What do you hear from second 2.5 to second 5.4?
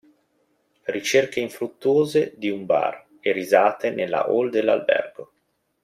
bar e risate nella hall dell'albergo.